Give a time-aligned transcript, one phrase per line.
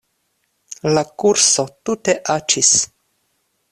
[0.95, 2.77] La kurso tute aĉis.